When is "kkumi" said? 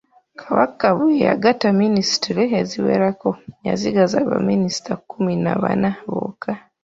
4.99-5.33